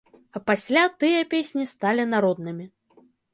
А 0.37 0.39
пасля 0.47 0.85
тыя 1.03 1.19
песні 1.33 1.65
сталі 1.75 2.07
народнымі. 2.15 2.65